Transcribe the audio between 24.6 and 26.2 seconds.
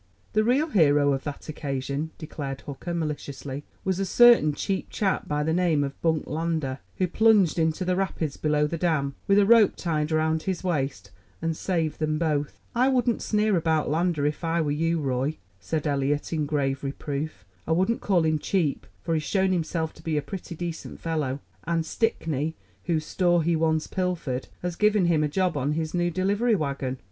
has given him a job on his new